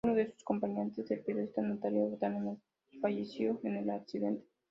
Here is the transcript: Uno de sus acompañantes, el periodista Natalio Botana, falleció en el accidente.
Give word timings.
Uno 0.03 0.15
de 0.15 0.31
sus 0.31 0.41
acompañantes, 0.41 1.11
el 1.11 1.19
periodista 1.19 1.61
Natalio 1.61 2.07
Botana, 2.07 2.57
falleció 3.01 3.59
en 3.63 3.75
el 3.75 3.89
accidente. 3.91 4.43